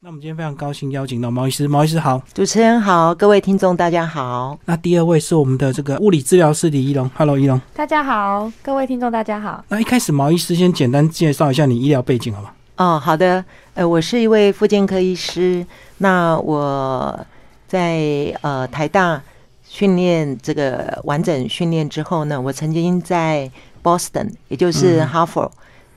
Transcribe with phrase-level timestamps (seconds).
[0.00, 4.56] 那我们今天非常高兴邀请到毛医师，毛医师好，主持人好，各位听众大家好。
[4.64, 9.64] 那第二位是我们的这个物理治疗师李一龙，Hello，一龙，大家好，各位听众大家好。
[9.66, 12.52] 那一开始毛医师先简单介绍一下你医疗背景好吗？
[12.76, 15.66] 哦，好的，呃，我是一位复健科医师，
[15.96, 17.26] 那我
[17.66, 19.20] 在呃台大
[19.64, 23.50] 训练这个完整训练之后呢，我曾经在
[23.82, 25.50] Boston，也就是哈佛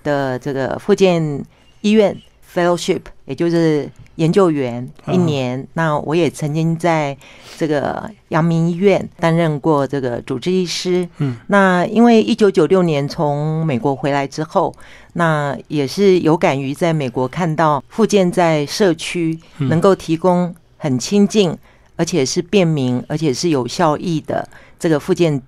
[0.03, 1.45] 的这个复健
[1.81, 2.19] 医院。
[2.53, 5.65] Fellowship，也就是研究员一年。
[5.73, 7.17] 那我也曾经在
[7.57, 11.07] 这个阳明医院担任过这个主治医师。
[11.19, 14.75] 嗯，那因为一九九六年从美国回来之后，
[15.13, 21.55] 那也是有感于在美国看到复健在社区能够提供很亲近，
[21.95, 25.41] 而且是便民，而且是有效益的这个复健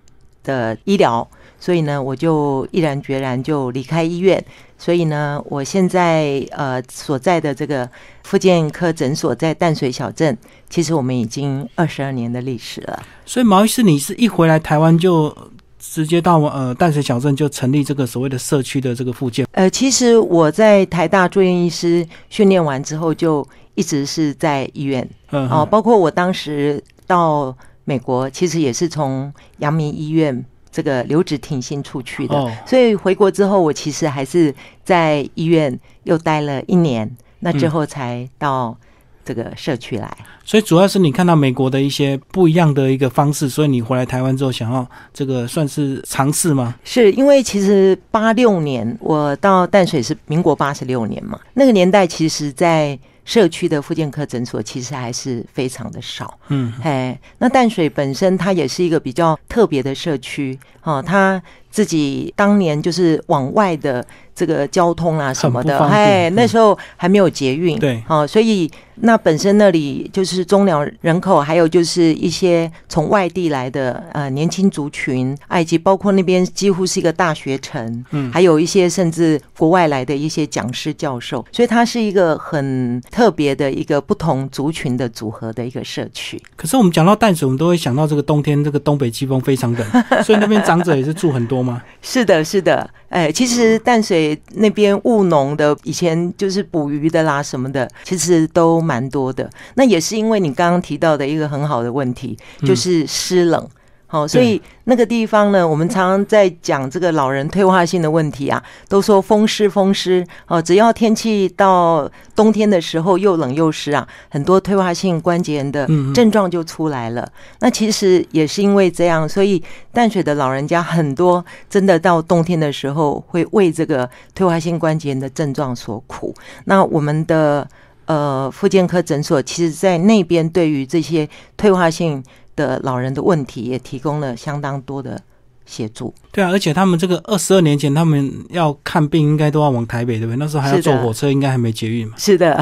[0.44, 1.28] 的医疗。
[1.64, 4.44] 所以呢，我就毅然决然就离开医院。
[4.78, 7.90] 所以呢，我现在呃所在的这个
[8.24, 10.38] 复健科诊所在淡水小镇，
[10.70, 13.02] 其实我们已经二十二年的历史了。
[13.26, 15.34] 所以毛医师，你是一回来台湾就
[15.80, 19.48] 直接到呃淡水小镇就成立这个所谓的社区的这个复健？
[19.54, 25.10] 呃，其实我在台大住院医师训练完之后，就一直是在医院。
[25.32, 27.56] 嗯，哦，包括我当时到
[27.86, 30.44] 美国，其实也是从阳明医院。
[30.74, 37.10] 这个留职停薪出去的，所以回国之后，我其实还是在医院又待了一年，
[37.42, 38.76] 那之后才到
[39.24, 40.18] 这个社区来。
[40.44, 46.74] 所以主要是你看到美国的一些不一样的一个方式，所以你回来台湾之后，想要这个算是尝试吗？
[46.84, 53.00] 是因为其实八六年我到淡水是民国八十六年嘛，那个年代其实，在。
[53.26, 61.42] 社区的复健科诊所其实还是非常的少，嗯，哎，那淡水本身它也是一个比较特别的社区，哦，它
[61.74, 64.06] 自己当年就是往外的。
[64.36, 86.42] 这个交通啊什么的，哎，那时候还没有捷运，对，哦，所以那本身那里就是中寮人口，还有就是一些从外地来的呃年轻族群，以及包括那边几乎是一个大学城，嗯，还有一些甚至国外来的一些讲师教授，所以它是一个很特别的一个不同族群的组合的一个社区。
[86.56, 89.88] 可是我们讲到淡水，我们都会想到这个冬天这个东北季风非常冷，
[90.26, 91.82] 所以那边长者也是住很多吗？
[92.02, 94.40] 是的，是的，哎，其实淡水。
[94.56, 99.50] 那边务农的，以前就是捕鱼的啦，什么的，其实都蛮多的。
[99.76, 103.68] 那也是因为你刚刚提到的一个很好的问题，就是湿冷。
[104.14, 117.28] 好，所以那个地方呢，我们常常在讲这个老人退化性的问题啊，都说风湿风湿哦，只要天气到冬天的时候又冷又湿啊，很多退化性关节炎的症状就出来了。
[117.62, 126.32] 那其实也是因为这样，所以淡水的老人家很多真的到冬天的时候会为这个退化性关节炎的症状所苦。
[126.66, 127.68] 那我们的
[128.06, 132.24] 呃，复健科诊所其实在那边对于这些退化性。
[132.56, 135.22] 的老人的问题也提供了相当多的
[135.66, 136.14] 协助。
[136.32, 140.38] 对啊，而且他们这个二十二年前他们要看病，应该都要往台北，对不对？
[140.38, 142.14] 那时候还要坐火车，应该还没捷运嘛。
[142.18, 142.62] 是的。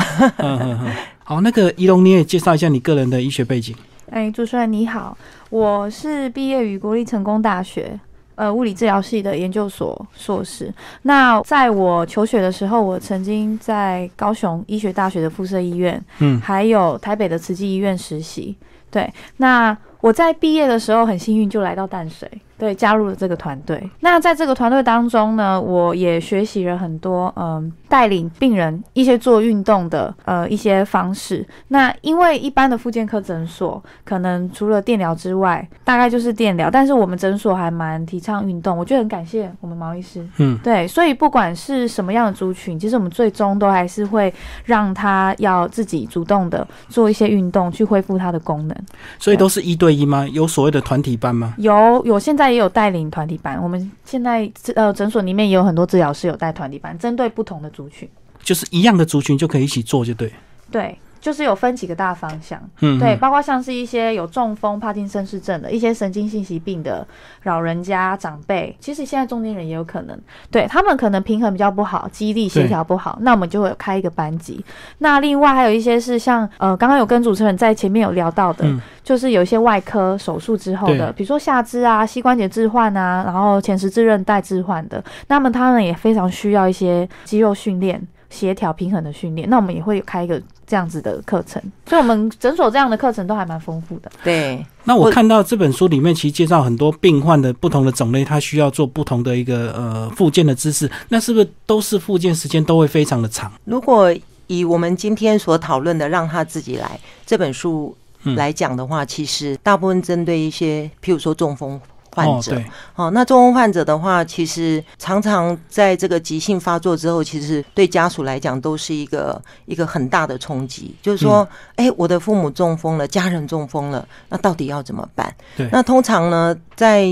[1.23, 3.75] 好，那个仪龙，你也介绍一下你个人的医学背景。
[4.09, 5.17] 哎，主持人你好，
[5.49, 7.97] 我是毕业于国立成功大学
[8.35, 10.73] 呃物理治疗系的研究所硕士。
[11.03, 18.57] 那在我求学的时候，我曾经在高雄医学大学的附设医院，嗯，还有台北的慈济医院实习。
[18.91, 22.29] 对，那我在毕业的时候很幸运，就来到淡水。
[22.61, 23.89] 对，加入了这个团队。
[24.01, 31.43] 那在这个团队当中呢，我也学习了很多，嗯，带领病人一些做运动的，呃，一些方式。
[31.69, 38.77] 那因为一般的复健科诊所可能除了电疗之外，大概就是电疗，但是我们诊所还蛮提倡运动。
[38.77, 44.31] 我觉得很感谢我们毛医师，嗯，对，所以不管是什么样的族群，其实我们最终都还是会
[44.65, 48.77] 让他要自己主动的做一些运动，去恢复他的功能。
[49.17, 50.27] 所以都是一对一吗？
[50.31, 51.55] 有所谓的团体班吗？
[51.57, 52.50] 有，有，现在。
[52.51, 58.09] 也有带领团体班，我们现在呃诊所里面也有很多治疗师有带团体班，针对不同的族群，
[58.43, 60.31] 就是一样的族群就可以一起做，就对。
[60.69, 60.97] 对。
[61.21, 67.07] 就是有分几个大方向，嗯，对，包括像是一些有中风、帕金森氏症的一些神经性疾病的
[67.43, 70.19] 老人家、长辈，其实现在中年人也有可能，
[70.49, 74.65] 对他们可能平衡比较不好，肌力协调不好，那我们就会开一个班级。
[74.97, 78.65] 那另外还有一些是像呃，刚刚有跟主持人在前面有聊到的，
[79.03, 88.01] 就是有一些外科手术之后的，比如说下肢啊、膝关节置换啊，然后前十字韧带置换的，那么他们也非常需要一些肌肉训练。
[88.31, 90.41] 协调平衡的训练，那我们也会开一个
[90.71, 94.09] 这样子的课程，所以我们诊所这样的课程都还蛮丰富的。
[94.23, 103.51] 对，那我看到这本书里面其实介绍很多病患的不同的种类，他需要做不同的一个呃复健的姿势，那是不是都是复健时间都会非常的长？
[103.65, 104.15] 如果
[104.47, 106.97] 以我们今天所讨论的“让他自己来”
[107.27, 111.77] 这本书嗯来讲的话，其实大部分针对一些，譬如说中风
[112.13, 112.55] 患者，
[112.95, 120.95] 哦，哦，那中风患者的话，其实常常在这个急性发作之后，其实对家属来讲都是一个一个很大的冲击。
[121.01, 125.33] 就是说，哎、我的父母中风了，家人中风了，那到底要怎么办？
[125.55, 127.05] 对那通常呢，在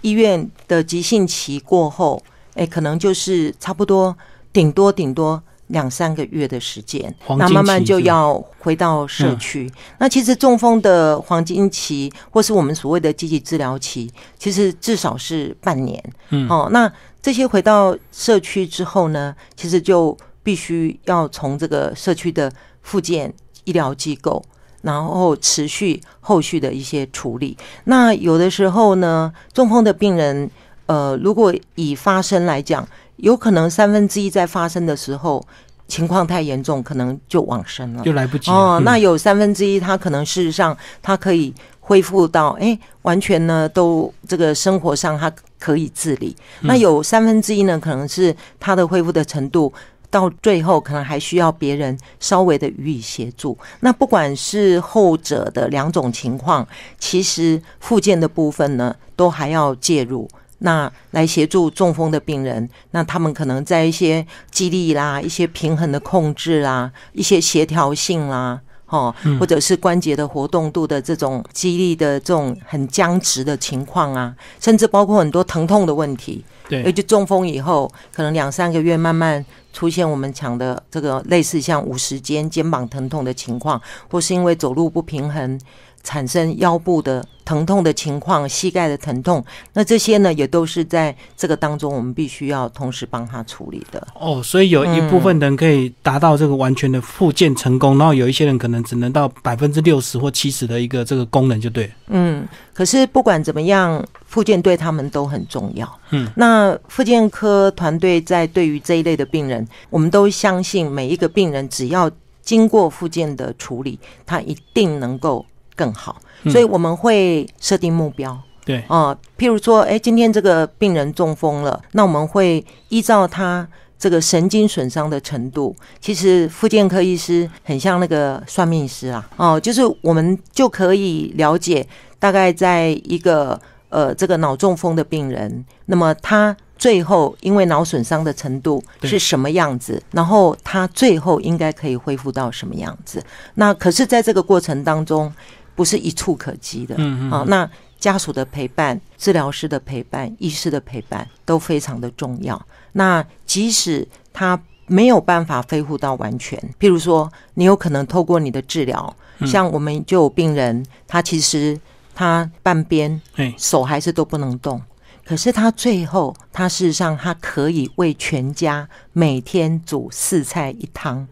[0.00, 2.22] 医院的急性期过后，
[2.54, 4.16] 哎、可能就是差不多
[4.52, 5.42] 顶多顶多。
[5.68, 9.70] 两三个月的时间，那慢慢就要回到社嗯区。
[9.98, 16.02] 那其实中风的黄金期，或是我们所谓的积极治疗期，其实至少是半年。
[16.30, 16.90] 嗯哦，那
[17.20, 22.52] 这些回到社区之后呢，其实就必须要从这个社区的
[22.82, 23.32] 复健
[23.64, 24.40] 医疗机构，
[24.82, 27.56] 然后持续后续的一些处理。
[27.84, 30.48] 那有的时候呢，中风的病人，
[30.86, 32.86] 呃，如果以发生来讲，
[33.16, 35.44] 有可能三分之一在发生的时候
[35.88, 38.02] 情况太严重，可能就往生了。
[38.02, 46.36] 就来不及了哦，嗯那有三分之一，他可能事实上他可以恢复到，哎，完全呢都这个生活上他可以自理。
[46.60, 49.72] 嗯那有三分之一呢，可能是他的恢复的程度。
[50.08, 53.58] 到最后，可能还需要别人稍微的予以协助。
[53.80, 56.66] 那不管是后者的两种情况，
[56.98, 60.26] 其实复健的部分呢，都还要介入。
[60.58, 76.44] 那来协助中风的病人，那他们可能在一些肌力啦、一些平衡的控制啦、一些协调性啦，哦，嗯或者是关节的活动度的这种肌力的这种很僵直的情况啊，甚至包括很多疼痛的问题。
[76.68, 83.80] 尤对，其中风以后，可能两三个月慢慢出现我们讲的这个类似像五十肩、肩膀疼痛的情况，
[84.10, 85.60] 或是因为走路不平衡
[86.06, 94.06] 产生腰部的疼痛的情况、膝盖的疼痛，那这些呢，也都是在这个当中我们必须要同时帮他处理的。
[94.14, 101.90] 哦，所以有一部分人可以达到这个完全的复健成功，然后有一些人可能只能到百分之六十或七十的一个这个功能就对。
[102.06, 106.00] 嗯，可是不管怎么样，复健对他们都很重要。
[106.10, 112.08] 嗯，那复健科团队在对于这一类的病人，我们都相信每一个病人只要
[112.42, 115.44] 经过复健的处理，他一定能够
[115.76, 116.20] 更好。
[116.42, 118.36] 嗯所以我们会设定目标。
[118.64, 131.86] 对，啊、譬如说，哎，今天这个病人中风了，那我们会依照他这个神经损伤的程度，其实复健科医师很像那个算命师啊，哦，就是我们就可以了解
[132.18, 136.56] 大概在一个呃这个脑中风的病人，那么他。
[136.78, 143.24] 最后，因为脑损伤的程度是什么样子，然后他最后应该可以恢复到什么样子？
[143.54, 145.32] 那可是，在这个过程当中，
[145.76, 146.96] 不是一触可及的。
[146.98, 147.70] 嗯嗯，好、那
[148.00, 152.60] 家属的陪伴、治疗师的陪伴、医师的陪伴都非常的重要。
[152.92, 161.78] 那即使他没有办法恢复到完全，譬如说，你有可能透过你的治疗，嗯像我们就有病人，他其实
[162.14, 164.80] 他半边哎，手还是都不能动。
[165.24, 171.26] 可是他最后，他事实上他可以为全家每天煮四菜一汤，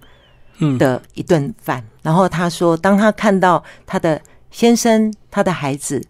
[0.59, 1.85] 嗯，的一顿饭。
[2.03, 4.21] 然后他说，当他看到他的
[4.55, 6.01] 先生、他的孩子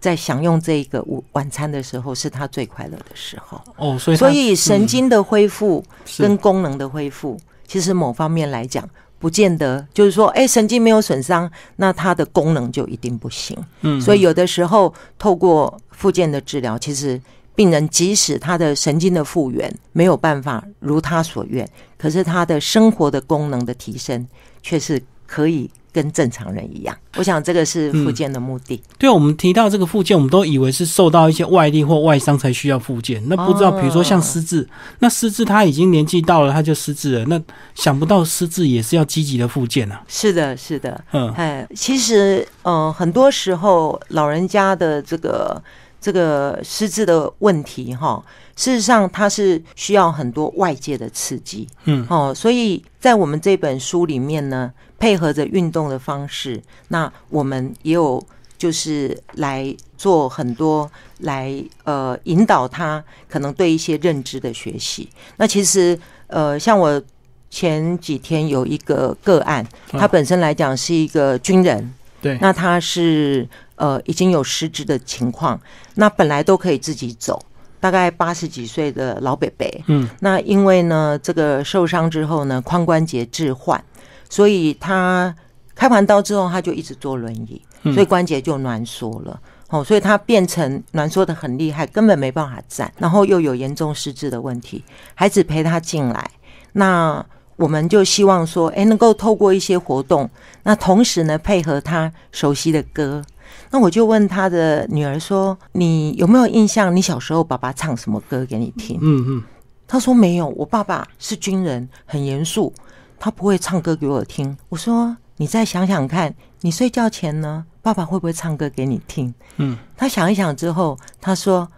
[0.00, 3.60] 在享用这一个午晚餐的时候，是他最快乐的时候。
[3.76, 5.84] 哦，所以所以神经的恢复
[6.18, 8.86] 跟功能的恢复，其实某方面来讲，
[9.20, 13.56] 不见得就是说，哎，神经没有损伤，那它的功能就一定不行。
[13.82, 17.22] 嗯，所以有的时候透过附件的治疗，其实
[17.54, 21.64] 病人即使他的神经的复原没有办法如他所愿，
[21.96, 24.26] 可是他的生活的功能的提升
[24.60, 26.96] 却是可以跟正常人一样。
[27.16, 28.82] 我想这个是复健的目的。
[28.98, 33.22] 对，我们提到这个复健，我们都以为是受到一些外力或外伤才需要复健。
[33.26, 34.66] 那不知道，哦比如说像失智，
[35.00, 37.24] 那失智他已经年纪到了，他就失智了。
[37.26, 37.40] 那
[37.74, 40.02] 想不到失智也是要积极的复健啊。
[40.08, 41.04] 是的，是的。
[41.12, 45.62] 嗯，哎，其实，呃，很多时候老人家的这个
[46.02, 48.22] 这个失智的问题，哈，
[48.56, 58.22] 事实上它是需要很多外界的刺激，嗯，哦，所以在我们这本书里面呢，配合着运动的方式，那我们也有
[58.58, 65.08] 就是来做很多来呃引导他可能对一些认知的学习。
[65.36, 67.00] 那其实呃，像我
[67.48, 75.60] 前几天有一个个案，他本身来讲是一个军人，对，那他是呃已经有失智的情况，
[75.96, 77.38] 那本来都可以自己走，
[77.80, 83.84] 大概八十几岁的老伯伯，嗯，那因为呢这个受伤之后呢，髋关节置换，
[84.30, 85.34] 所以他
[85.74, 89.40] 开完刀之后他就一直坐轮椅，嗯所以关节就挛缩了。
[89.68, 94.84] 哦，所以他变成挛缩的很厉害，根本没办法站，然后又有严重失智的问题。
[95.14, 96.30] 孩子陪他进来，
[96.72, 97.24] 那
[97.56, 100.28] 我们就希望说，哎，能够透过一些活动，
[100.62, 103.22] 那同时呢，配合他熟悉的歌。
[103.70, 106.94] 那我就问他的女儿说：“你有没有印象？
[106.94, 109.42] 你小时候爸爸唱什么歌给你听？”嗯嗯，
[109.86, 112.72] 他说没有，我爸爸是军人，很严肃，
[113.18, 114.56] 他不会唱歌给我听。
[114.68, 121.68] 我说：“你再想想看，你睡觉前呢，爸爸会不会唱歌给你听？”嗯，他想一想之后，他说：“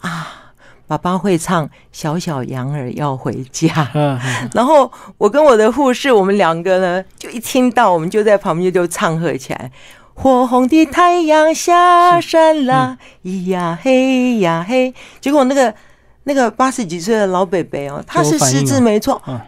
[0.00, 0.41] 啊，
[0.92, 4.18] 爸爸会唱《小小羊儿要回家》。”嗯，
[4.54, 9.70] 然后我跟我的护士，我们两个呢，就一听到，我们就在旁边就唱和起来。
[10.14, 14.92] 火红的太阳下山啦，咿呀嘿呀嘿。
[15.20, 15.74] 结果那个
[16.24, 19.20] 那个八十几岁的老伯伯哦，他是失智没错。
[19.26, 19.40] 嗯，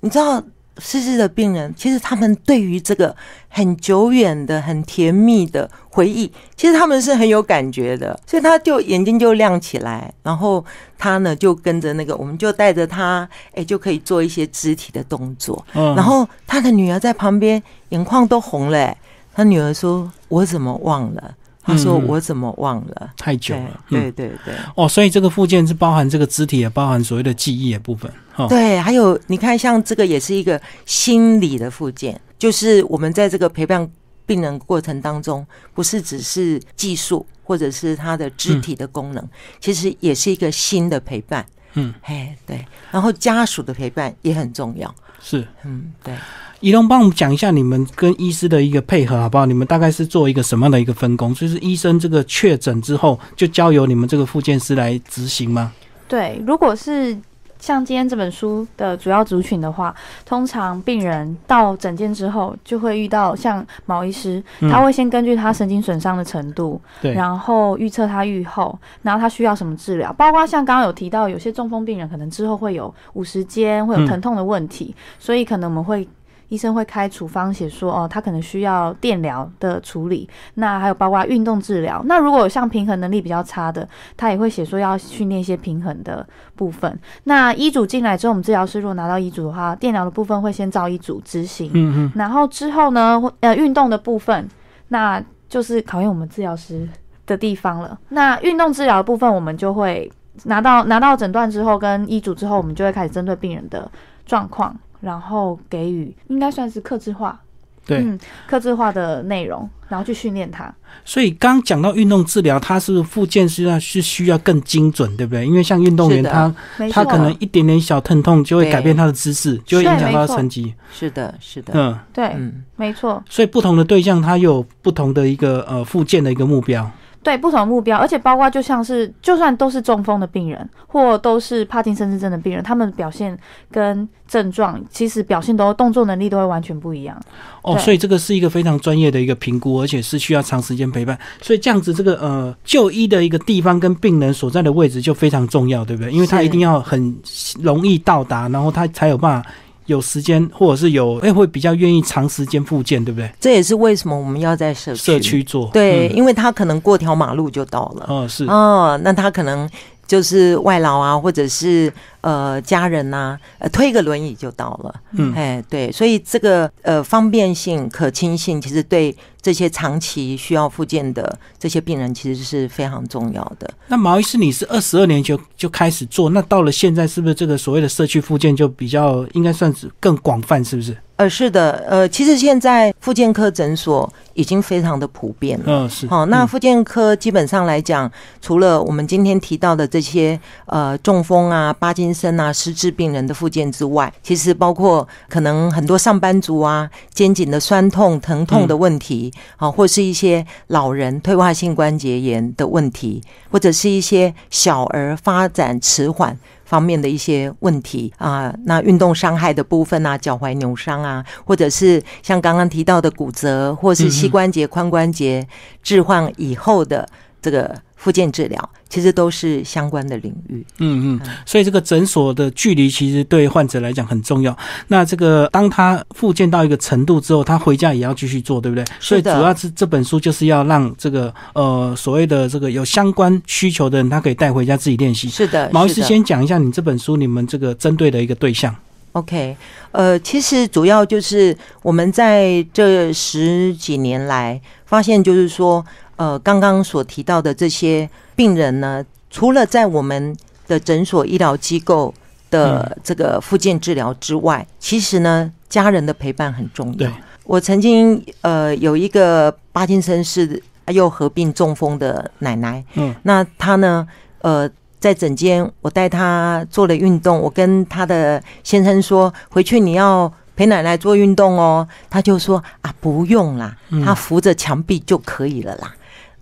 [0.00, 0.42] 你知道
[0.82, 3.14] 失智的病人，其实他们对于这个
[3.48, 8.18] 很久远的、很甜蜜的回忆，其实他们是很有感觉的。
[8.26, 10.64] 所以他就眼睛就亮起来，然后
[10.98, 15.64] 他呢就跟着那个，我们就带着他，哎，就可以做一些肢体的动作。
[15.74, 18.98] 嗯然后他的女儿在旁边，眼眶都红了、哎
[19.34, 23.80] 他女儿说：“我怎么忘了？”他说：“嗯我怎么忘了太？”久了。
[23.88, 28.12] 嗯，对对对哦，所以这个附件是包含这个肢体，也包含所谓的记忆的部分。
[28.32, 33.88] 哈、对，还有你看，像这个也是一个心理的附件，就是我们在这个陪伴
[34.26, 39.28] 病人过程当中，不是只是技术或者是他的肢体的功能，
[39.60, 41.44] 其实也是一个心的陪伴。
[41.74, 44.94] 嗯，哎，对，然后家属的陪伴也很重要。
[45.22, 45.46] 是。
[45.64, 46.12] 嗯，对。
[46.60, 49.46] 仪龙帮我们讲一下你们跟医师的一个配合好不好？
[49.46, 51.34] 你们大概是做一个什么样的一个分工？
[51.34, 55.72] 就是医生这个确诊之后，就交由你们这个复健师来执行吗？
[56.06, 57.16] 对，如果是
[57.62, 59.94] 像今天这本书的主要族群的话，
[60.26, 64.68] 通常病人到诊间之后，就会遇到像毛医师，嗯。
[64.68, 74.06] 他会先根据他神经损伤的程度，对，然后预测他愈后，然后他需要什么治疗，包括像刚刚有提到，有些中风病人可能之后会有五十肩，会有嗯。
[74.08, 76.08] 疼痛的问题，所以可能我们会。
[76.52, 82.02] 医生会开处方写说，哦，他可能需要电疗的处理，那还有包括运动治疗。
[82.04, 87.00] 那如果有像平衡能力比较差的，他也会写说要训练一些平衡的部分。
[87.24, 94.46] 那医嘱进来之后，我们治疗师如果拿到医嘱的话，电疗的部分会先照医嘱执行，嗯嗯，然后之后呢，会呃，运动的部分，
[94.88, 96.86] 那就是考验我们治疗师
[97.24, 97.98] 的地方了。
[98.10, 100.12] 那运动治疗的部分，我们就会
[100.44, 103.90] 拿到拿到诊断之后，跟医嘱之后，我们就会开始针对病人的
[104.26, 107.38] 状况，然后给予应该算是克制化，
[107.84, 107.98] 对。
[107.98, 110.72] 嗯，克制化的内容，然后去训练它。
[111.04, 115.44] 所以刚讲到运动治疗，它是不是复健是要是需要更精准，对不对？
[115.44, 116.54] 因为像运动员他，
[116.90, 120.72] 他可能一点点小疼痛就会改变他的姿势，就会影响到没错成绩。
[120.92, 121.72] 是的，是的。
[121.74, 126.88] 嗯，对，嗯，没错，所以不同的对象，他有不同的一个呃复健的一个目标。
[127.22, 133.38] 对不同的目标，而且包括就像是，就算都是中风的病人，或都是帕金森氏症的病人，他们表现
[133.70, 137.16] 跟症状，其实表现都动作能力都会完全不一样。
[137.62, 141.16] 哦，所以这个是一个非常专业的一个评估，而且是需要长时间陪伴。
[141.40, 146.10] 所以这样子，这个呃就医的一个地方跟病人所在的位置就非常重要，对不对？
[146.10, 147.16] 因为他一定要很
[147.60, 149.48] 容易到达，然后他才有办法
[149.86, 153.30] 有时间，或者是有哎会比较愿意长时间复健，对不对？
[153.40, 155.00] 这也是为什么我们要在社区。
[155.00, 158.06] 社区做对，嗯因为他可能过条马路就到了。
[158.08, 159.68] 哦是哦，那他可能
[160.06, 164.94] 就是外劳啊，或者是呃家人呐、呃推个轮椅就到了。
[165.12, 173.72] 嗯哎，对，所以这个呃方便性、可亲性，其实对这些长期需要复健的这些病人，其实是非常重要的。
[173.88, 180.96] 那毛医师，你是二十二年就就开始做，那到了现在，是不是这个所谓的社区复健就比较应该算是更广泛，是不是？
[181.22, 185.64] 呃，是的，呃，其实现在复健科诊所已经非常的普遍了。
[185.66, 186.04] 嗯，是。
[186.08, 188.10] 好、那嗯复健科基本上来讲，
[188.40, 206.36] 除了我们今天提到的这些呃中风啊、帕金森啊、失智病人的复健之外，其实包括可能很多上班族啊肩颈的酸痛、疼痛的问题，啊、或是一些老人退化性关节炎的问题，或者是一些小儿发展迟缓。
[206.72, 215.46] 方面的一些问题啊，那运动伤害的部分啊，脚踝扭伤啊，或者是像刚刚提到的骨折，或是膝关节、髋关节
[215.82, 217.06] 置换以后的
[217.42, 220.66] 这个复健治疗，其实都是相关的领域。
[220.78, 224.56] 嗯嗯，所以这个诊所的距离其实对患者来讲很重要。
[224.88, 228.84] 那这个当他复健到一个程度之后，他回家也要继续做，对不对？
[228.98, 235.28] 所以主要是这本书就是要让这个呃所谓的这个有相关需求的人，他可以带回家自己练习。
[235.28, 238.74] 是的，毛医师先讲一下你这本书你们这个针对的一个对象。
[239.12, 239.54] OK，
[239.90, 245.84] 呃，其实主要就是我们在这十几年来发现，就是说，
[246.22, 250.36] 呃，刚刚所提到的这些病人呢，除了在我们
[250.68, 252.14] 的诊所医疗机构
[252.48, 256.98] 的这个复健治疗之外，其实呢，家人的陪伴很重要。
[256.98, 257.10] 对。
[257.42, 260.62] 我曾经呃有一个帕金森氏
[260.92, 264.06] 又合并中风的奶奶，嗯，那她呢，
[264.42, 274.04] 呃，在诊间我带她做了运动，我跟她的先生说，回去你要陪奶奶做运动哦，他就说啊不用啦，嗯。
[274.04, 275.92] 她扶着墙壁就可以了啦。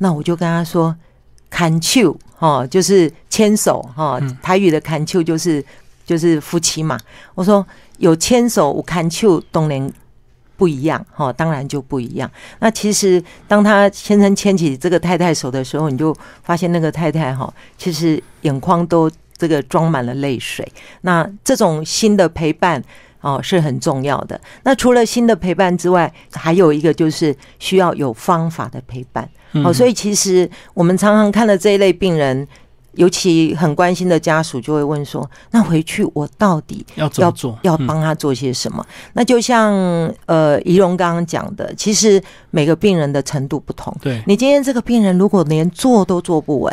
[0.02, 0.96] 那我就跟他说，
[1.50, 5.62] 砍手哦，就是牵手哈、嗯台语的 kantu 就是
[6.06, 6.98] 就是夫妻嘛。
[7.34, 7.64] 我说
[7.98, 9.92] 有牵手，有砍手，当然
[10.56, 12.30] 不一样哈、当然就不一样。
[12.60, 20.66] 那其实当他先生牵起这个太太手的时候，你就发现那个太太哈、其实眼眶都这个装满了泪水。
[21.02, 22.82] 那这种新的陪伴。
[23.20, 24.40] 哦，是很重要的。
[24.62, 29.28] 那除了新的陪伴之外，还有一个就是需要有方法的陪伴。
[29.64, 32.46] 哦，所以以其实我们常常看了这一类病人，
[32.92, 37.52] 尤其很关心的家属就会问说：“那回去我到底要要做？
[37.52, 38.84] 嗯要帮他做些什么？”
[39.14, 39.72] 那就像
[40.26, 43.92] 呃怡蓉刚刚讲的，其实每个病人的程度不同。
[44.00, 46.72] 对，你今天这个病人如果连坐都坐不稳，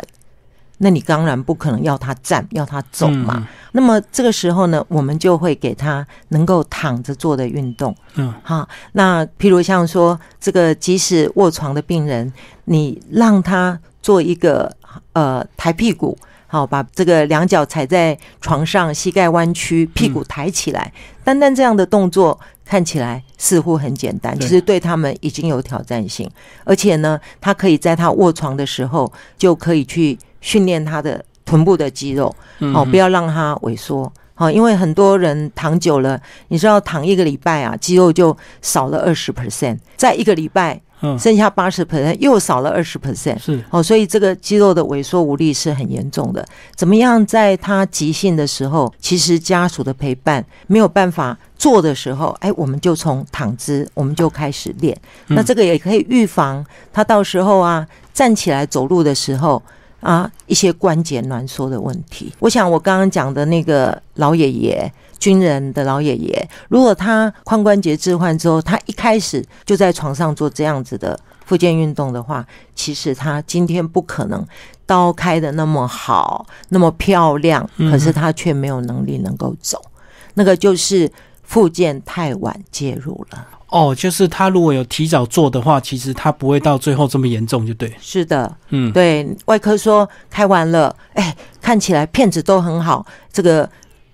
[0.78, 3.34] 那你当然不可能要他站，要他走嘛。
[3.36, 7.94] 嗯那么这个时候呢，我们就会给他能够躺着做的运动。
[8.14, 12.32] 嗯，哈，那譬如像说这个即使卧床的病人，
[12.64, 14.74] 你让他做一个
[15.12, 16.16] 呃抬屁股，
[16.50, 20.90] 好，把这个两脚踩在床上，膝盖弯曲，屁股抬起来，
[21.22, 26.28] 单单这样的动作看起来似乎很简单，其实对他们已经有挑战性，
[26.64, 32.34] 而且呢，他可以在他卧床的时候就可以去训练他的臀部的肌肉。
[32.60, 34.10] 嗯哦，不要让它萎缩。
[34.34, 43.38] 好，因为很多人躺久了，你知道躺一个礼拜啊，肌肉就少了二十 percent，在一个礼拜嗯剩下八十 percent，又少了二十 percent。
[43.38, 46.46] 是哦，所以这个肌肉的萎缩无力是很严重的。
[46.74, 54.96] 怎么样在他急性的时候，其实家属的陪伴没有办法做的时候，哎，我们就从躺姿我们就开始练。
[55.28, 59.62] 那这个也可以预防他到时候啊站起来走路的时候。
[60.00, 62.32] 啊，一些关节挛缩的问题。
[62.38, 74.46] 我想我刚刚讲的那个老爷爷，军人的老爷爷，如果他髋关节置换之后，他一开始就在床上做这样子的复健运动的话，其实他今天不可能
[74.86, 79.82] 刀开的那么好，那么漂亮，嗯可是他却没有能力能够走，
[80.34, 81.10] 那个就是
[81.48, 83.46] 复健太晚介入了。
[83.70, 87.90] 哦，就是他如果有提早做的话，其实他不会到最后这么严重，就对。
[88.00, 93.68] 是的，嗯，对外科说开完了，哎，看起来片子都很好，这个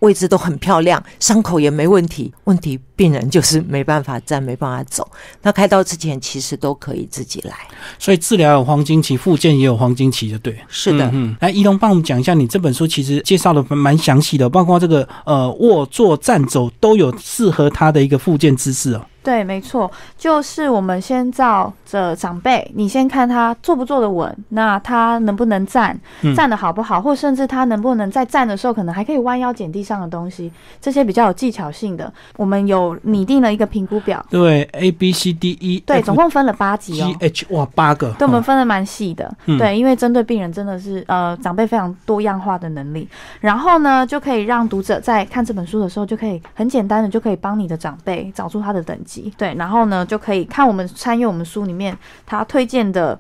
[0.04, 2.32] 位置都很漂亮，伤口也没问题。
[2.44, 5.10] 问题病人就是没办法站，没办法走。
[5.42, 7.54] 那开刀之前其实都可以自己来。
[7.98, 10.56] 所以治疗有黄金期，复健也有黄金期，的对。
[10.68, 19.04] 是的，嗯，嗯来，一龙帮我们讲一下，你这本书其实介绍的蛮详细的，包括这个呃卧、坐、站、走都有适合他的一个复健姿势哦。
[19.24, 37.16] 对，没错，就是我们先照着长辈，你先看他坐不坐得稳，那他能不能站，嗯站得好不好，或甚至他能不能在站的时候，可能还可以弯腰捡地上的东西，这些比较有技巧性的，我们有拟定了一个评估表，对，A B C D E，对，总共分了八级 G 哦。
[37.20, 38.10] H，哇，八个。
[38.18, 43.08] 对，我们哦分的蛮细的，嗯对，因为针对病人真的是呃长辈非常多样化的能力，
[43.40, 53.18] 然后呢就可以让读者在看这本书的时候，就可以很简单的就可以帮你的长辈找出他的等级，对，然后呢就可以看我们参与我们书里面他推荐的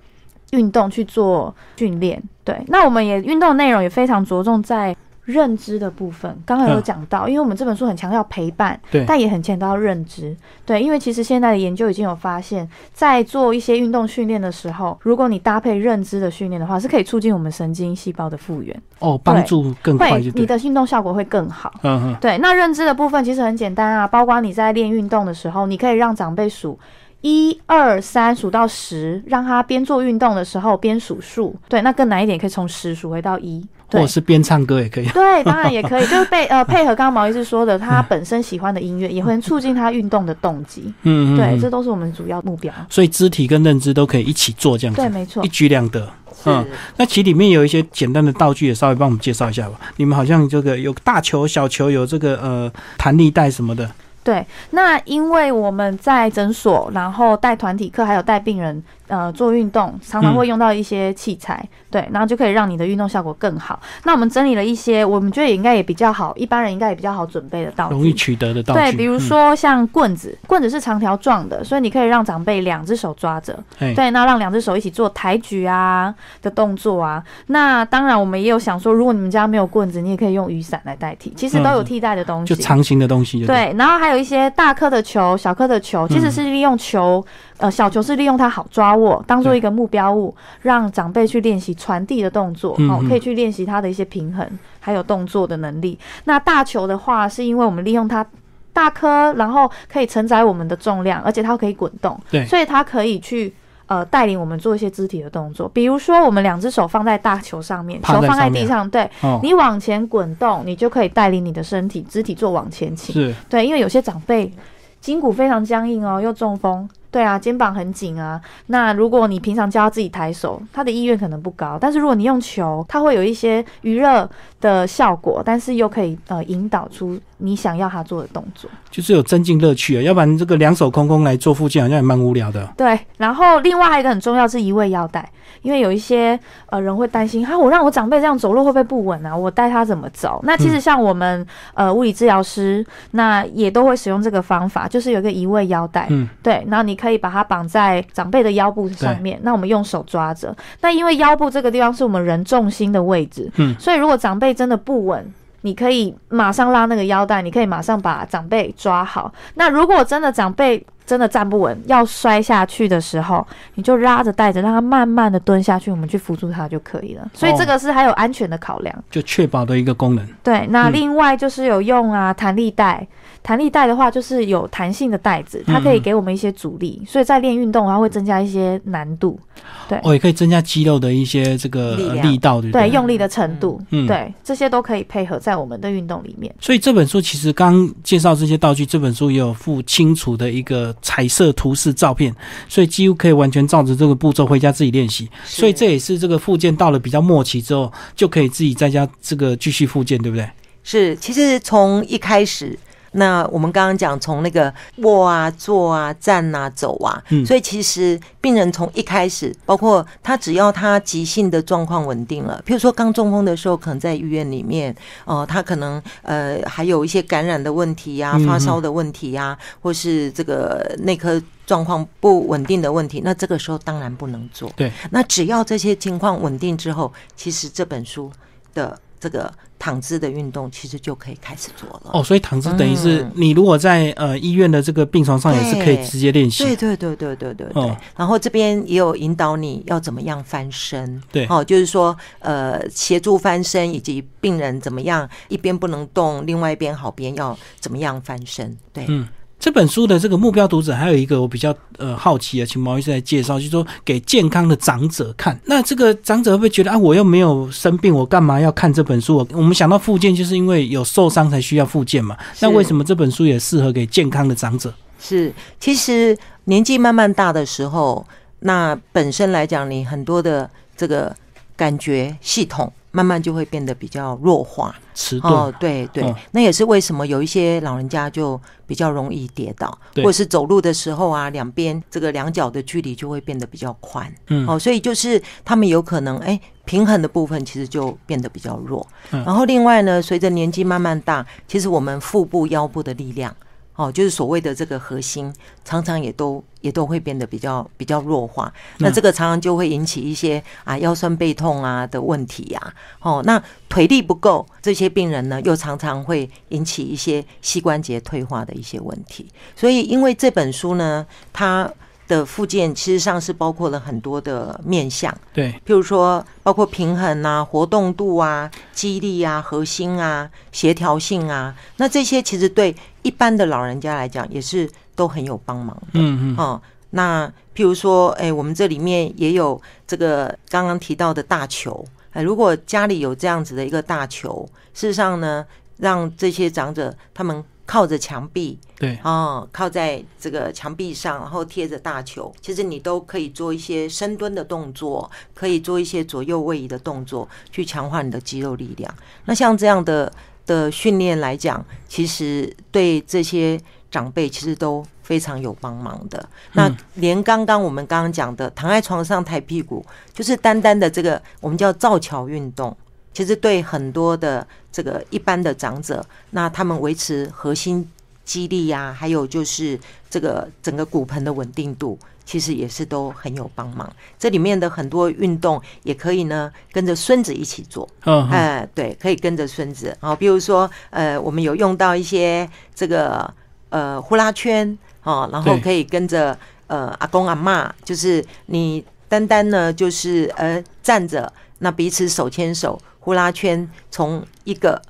[0.52, 4.96] 运动去做训练，对，那我们也运动内容也非常着重在。
[5.24, 20.18] 认知的部分，刚刚有嗯讲到，因为我们这本书很强调陪伴，对但也很强调认知，对，因为其实现在的研究已经有发现，在做一些运动训练的时候，如果你搭配认知的训练的话，是可以促进我们神经细胞的复原，哦，帮助更快。
[20.18, 21.72] 你的运动效果会更好。
[21.82, 26.78] 嗯嗯，对，那认知的部分其实很简单啊，包括你在练运动的时候，你可以让长辈数
[27.22, 31.56] 一二三数到十，让他边做运动的时候边数数。
[31.68, 33.66] 对，那更难一点，可以从十数回到一。
[33.94, 35.06] 对或者，是边唱歌也可以。
[35.08, 40.92] 对，当然也可以， 就是被呃 配合刚刚毛医师说的，他本身喜欢的音乐，也会促进他运动的动机。
[41.02, 42.72] 嗯嗯，对，嗯这都是我们主要目标。
[42.90, 45.48] 所以肢体跟认知都可以一起做，这样子对，，没错一。
[45.48, 46.08] 举两得。
[46.46, 46.62] 嗯
[46.98, 49.80] 那其实里面有一些简单的道具，也稍微帮我们介绍一下吧。
[49.96, 53.90] 你们好像这个有大球、小球，有这个呃弹力带什么的。
[54.24, 63.78] 对，那因为我们在诊所，然后带团体课，还有带病人，呃做运动，常常会用到一些器材，对，然后就可以让你的运动效果更好。
[64.04, 68.80] 那我们整理了一些，我们觉得也应该也比较好，一般人应该也比较好准备的道具，容易取得的道具。
[68.80, 77.22] 对，比如说像棍子，棍子是长条状的，所以你可以让长辈两只手抓着，对，那让两只手一起做抬举啊的动作啊。
[77.48, 83.44] 那当然，我们也有想说，如果你们家没有棍子，你也可以用雨伞来代替，其实都有替代的东西，就长形的东西。
[83.44, 87.24] 对，然后还有一些大颗的球、小颗的球，其实是利用球，
[87.58, 94.46] 呃，小球是利用它好抓握，当做一个目标物，让长辈去练习传递的动作，哦，可以去练习他的一些平衡
[94.80, 95.98] 还有动作的能力。
[96.24, 98.24] 那大球的话，是因为我们利用它
[98.72, 103.54] 大颗，然后可以承载我们的重量，而且它可以滚动，对，所以它可以去。
[103.94, 109.08] 呃，带领我们做一些肢体的动作，比如说我们两只手放在大球上面，球放在地上，对，
[109.40, 113.32] 你往前滚动，你就可以带领你的身体肢体做往前倾，是。
[113.48, 114.52] 对，因为有些长辈
[115.00, 116.88] 筋骨非常僵硬哦，又中风。
[117.14, 118.40] 对啊，肩膀很紧啊。
[118.66, 121.78] 那如果你平常教他自己抬手，他的意愿可能不高。
[121.80, 124.28] 但是如果你用球，他会有一些娱乐
[124.60, 130.02] 的效果，但是又可以呃引导出你想要他做的动作，就是有增进乐趣啊。
[130.02, 132.68] 要不然这个两手空空来做附件，好像也蛮无聊的。
[132.76, 132.98] 对。
[133.16, 135.30] 然后另外一个很重要是移位腰带，
[135.64, 139.34] 因为有一些呃人会担心，哈，我让我长辈这样走路会不会不稳啊？
[139.34, 140.38] 我带他怎么走？
[140.44, 146.06] 那其实像我们呃物理治疗师，那也都会使用这个方法，就是有一个移位腰带。
[146.10, 146.28] 嗯。
[146.42, 146.62] 对。
[146.68, 150.54] 然后你可以把它绑在长辈的腰部上面，那我们用手抓着。
[150.82, 155.26] 那因为腰部这个地方是我们人重心的位置，嗯，所以如果长辈真的不稳，
[155.64, 159.32] 你可以马上拉那个腰带，你可以马上把长辈抓好。
[159.54, 163.46] 那如果真的长辈，真的站不稳，要摔下去的时候，
[163.76, 167.26] 你就拉着带着，让他慢慢的蹲下去，我们去扶住他就可以了。
[167.32, 170.26] 所以这个是还有安全的考量，就确保的一个功能。
[170.42, 173.06] 对，那另外就是有用啊，弹力带。
[173.44, 179.38] 弹力带的话，就是有弹性的带子，它可以给我们一些阻力，所以在练运动的话会增加一些难度。
[179.86, 182.88] 对，哦，也可以增加肌肉的一些这个力道，对对？
[182.88, 186.50] 用力的程度，嗯，对，这些都可以配合在我们的运动里面。
[186.58, 192.34] 所以这本书其实刚介绍这些道具，这本书也有附清楚的一个彩色图示照片，
[192.66, 195.28] 所以几乎可以完全照着这个步骤回家自己练习。
[195.44, 200.48] 所以这也是这个附件到了比较末期之后，就可以自己在家这个继续附件，对不对？
[200.82, 202.78] 是，其实从一开始。
[203.14, 224.70] 那我们刚刚讲从那个卧啊、坐啊、站啊、走啊，所以其实病人从一开始，包括他只要他急性的状况稳定了，譬如说刚中风的时候，可能在医院里面，哦，他可能呃还有一些感染的问题呀、发烧的问题呀，或是这个内科状况不稳定的问题，那这个时候当然不能做。
[224.76, 228.30] 对，那只要这些情况稳定之后，其实这本书
[228.74, 228.98] 的。
[229.24, 232.10] 这个躺姿的运动其实就可以开始做了。
[232.12, 237.96] 哦，所以躺姿等于是你如果在呃医院的这个病床上也是可以直接练习，对对对对对对对。
[238.14, 249.26] 然后这边也有引导你要怎么样翻身，对，哦，就是说呃协助翻身以及病人怎么样一边不能动，另外一边好边要怎么样翻身，对，嗯。
[249.58, 255.58] 这本书的这个目标读者还有一个我比较呃好奇啊，请毛医师来介绍，就是说给健康的长者看。
[255.64, 259.46] 那这个长者会不会觉得啊，我又没有生病，我干嘛要看这本书？
[259.52, 262.36] 我们想到复健，就是因为有受伤才需要复健嘛。
[262.60, 264.92] 那为什么这本书也适合给健康的长者？
[265.18, 268.26] 是，其实年纪慢慢大的时候，
[268.58, 271.34] 那本身来讲，你很多的这个
[271.74, 272.92] 感觉系统。
[273.14, 275.52] 慢慢就会变得比较弱化，迟钝。
[275.52, 284.28] 哦，对对，那也是为什么有一些老人家就比较容易跌倒，或者是走路的时候啊，两边这个两脚的距离就会变得比较宽。
[284.48, 289.06] 嗯，哦，所以就是他们有可能哎，平衡的部分其实就变得比较弱。
[289.30, 293.54] 然后另外呢，随着年纪慢慢大，其实我们腹部、腰部的力量。
[293.96, 295.52] 哦，就是所谓的这个核心，
[295.84, 298.72] 常常也都也都会变得比较比较弱化。
[298.98, 302.94] 那这个常常就会引起一些啊腰酸背痛啊的问题呀。
[303.20, 309.48] 哦，那腿力不够，这些病人呢又常常会引起一些膝关节退化的一些问题。
[309.76, 311.90] 所以，因为这本书呢，它。
[312.26, 326.06] 的附件其实上是包括了很多的面向，对，譬如说包括平衡啊、活动度啊、肌力啊、核心啊、协调性啊，那这些其实对一般的老人家来讲也是都很有帮忙的。
[326.14, 326.56] 嗯嗯。
[326.56, 335.66] 哦，那譬如说，哎，我们这里面也有这个刚刚提到的大球，哎，如果家里有这样子的一个大球，事实上呢，
[335.98, 337.62] 让这些长者他们。
[337.86, 349.14] 靠着墙壁，对，哦，靠在这个墙壁上，然后贴着大球，其实你都可以做一些深蹲的动作，可以做一些左右位移的动作，去强化你的肌肉力量。
[349.44, 350.32] 那像这样的
[350.66, 353.78] 的训练来讲，其实对这些
[354.10, 356.48] 长辈其实都非常有帮忙的。
[356.72, 362.96] 那连刚刚我们刚刚讲的躺在床上抬屁股，就是单单的这个我们叫造桥运动，
[363.34, 368.08] 其实对很多的这个一般的长者，那他们维持核心
[368.46, 372.18] 肌力呀，还有就是这个整个骨盆的稳定度。
[372.46, 374.06] 其实也是都很有帮忙，
[374.38, 378.06] 这里面的很多运动也可以呢，跟着孙子一起做。
[378.26, 380.36] 嗯，哎，对，可以跟着孙子啊。
[380.36, 383.50] 比如说，呃，我们有用到一些这个
[383.88, 386.54] 呃呼啦圈哦，然后可以跟着
[386.86, 395.00] 呃阿公阿妈，就是你单单呢就是呃站着，那彼此手牵手呼啦圈，从一个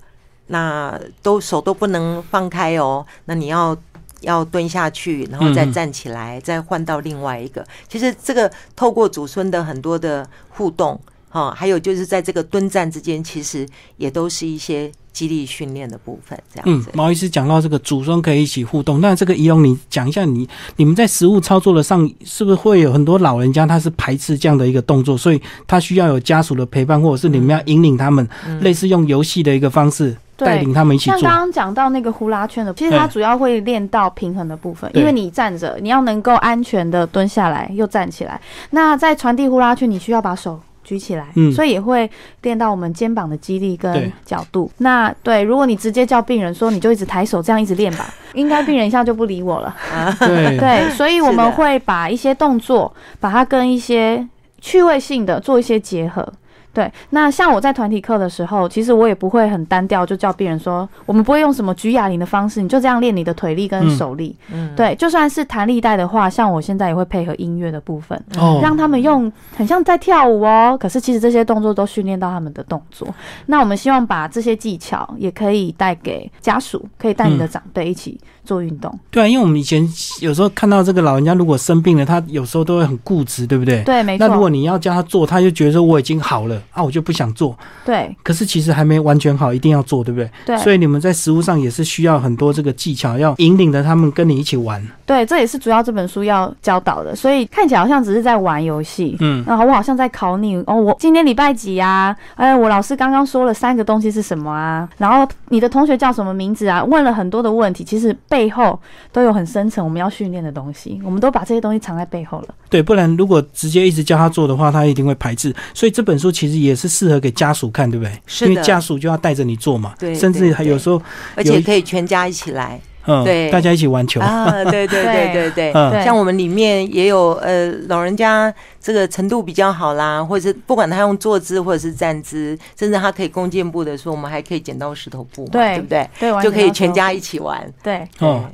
[0.46, 3.76] 那都手都不能放开哦，那你要。
[4.20, 7.62] 要蹲下去，然后再站起来，再换到另外一个。
[7.86, 10.98] 其实这个透过祖孙的很多的互动，
[11.28, 16.38] 哈，还有就是在这个蹲站之间，其实也都是一些激励训练的部分。
[16.52, 20.46] 这样子，毛医师讲到这个祖孙可以一起互动，那这个仪容你讲一下，你
[20.76, 28.28] 你们在实物操作的上，是不是会有很多老人家他是排斥这样的一个动作，所以他需要有家属的陪伴，或者是你们要引领他们，
[28.60, 30.14] 类似用游戏的一个方式。
[30.36, 31.20] 带领他们一起做。
[31.20, 38.40] 像刚刚讲到那个呼啦圈的，其实它主要会练到平衡的部分，因为你站着，你要能够安全的蹲下来又站起来。
[38.70, 42.08] 那在传递呼啦圈，你需要把手举起来，所以也会
[42.42, 44.70] 练到我们肩膀的肌力跟角度。
[44.78, 49.74] 那对，如果你直接叫病人说，你就一直抬手这样一直练吧， 应该病人一下就不理我了。
[50.20, 54.24] 对 对，所以我们会把一些动作，把它跟一些
[54.60, 56.32] 趣味性的做一些结合。
[56.74, 64.36] 对，那像我在团体课的时候，其实我也不会很单调，就叫病人说，我们不会用什么举哑铃的方式，你就这样练你的腿力跟手力。
[64.52, 68.20] 嗯，对，就算是弹力带的话，像我现在也会配合音乐的部分，
[68.60, 70.76] 让他们用很像在跳舞哦。
[70.78, 73.06] 可是其实这些动作都训练到他们的动作。
[73.46, 78.96] 那我们希望把这些技巧也可以带给家属，可以带你的长辈一起做运动。
[79.10, 79.86] 对啊，因为我们以前
[80.20, 83.82] 有时候看到这个老人家如果生病了，他有时候都会很固执，对不对？
[83.82, 84.26] 对，没错。
[84.26, 86.60] 那如果你要叫他做，他就觉得说我已经好了。
[86.72, 87.56] 啊，我就不想做。
[87.84, 90.30] 对，可是其实还没完全好，一定要做，对不对？
[90.46, 90.58] 对。
[90.58, 94.84] 所以你们在食物上也是需要很多这个技巧，要引领着他们跟你一起玩。
[95.06, 97.14] 对，这也是主要这本书要教导的。
[97.14, 100.74] 所以看起来好像只是在玩游戏，嗯，然后我好像在考你哦。
[100.74, 102.14] 我今天礼拜几呀？
[102.36, 104.88] 哎，我老师刚刚说了三个东西是什么啊？
[104.98, 106.82] 然后你的同学叫什么名字啊？
[106.84, 108.76] 问了很多的问题，其实背后
[109.12, 111.00] 都有很深层我们要训练的东西。
[111.04, 112.48] 我们都把这些东西藏在背后了。
[112.68, 115.54] 对，不然如果直接一直教他做的话，他一定会排斥。
[115.72, 118.12] 所以这本书其实也是适合给家属看，对不对？
[118.26, 121.00] 是因为家属就要带着你做嘛，对，甚至还有时候，
[121.36, 124.20] 而且可以全家一起来，嗯，对，大家一起玩球。
[124.20, 136.08] 啊，对对对对 对，像我们里面也有呃老人家这个程度比较好啦，或者是不管他用坐姿或者是站姿，甚至他可以弓箭步的时候，我们还可以剪刀石头布，对不对？
[136.18, 138.44] 对，就可以全家一起玩，对，哦。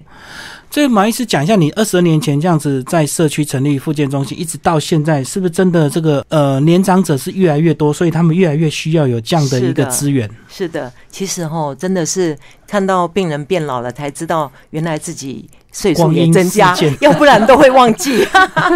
[0.71, 10.31] 这马医师讲一下，你二十二年前这样子在社区成立复健中心，一直到现在，是不是真的这个呃年长者是越来越多，所以他们越来越需要有这样的一个资源？
[10.49, 18.27] 是的，其实哈，真的是看到病人变老了，才知道原来自己岁数也增加，要不然都会忘记。